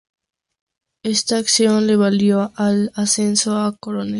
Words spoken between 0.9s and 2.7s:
Esta acción le valió